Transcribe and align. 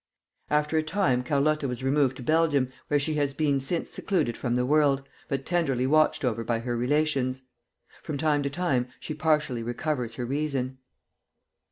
After 0.49 0.79
a 0.79 0.81
time 0.81 1.23
Carlotta 1.23 1.67
was 1.67 1.83
removed 1.83 2.17
to 2.17 2.23
Belgium, 2.23 2.69
where 2.87 2.99
she 2.99 3.13
has 3.17 3.35
been 3.35 3.59
since 3.59 3.91
secluded 3.91 4.35
from 4.35 4.55
the 4.55 4.65
world, 4.65 5.03
but 5.29 5.45
tenderly 5.45 5.85
watched 5.85 6.25
over 6.25 6.43
by 6.43 6.57
her 6.61 6.75
relations. 6.75 7.43
From 8.01 8.17
time 8.17 8.41
to 8.41 8.49
time 8.49 8.87
she 8.99 9.13
partially 9.13 9.61
recovers 9.61 10.15
her 10.15 10.25
reason. 10.25 10.79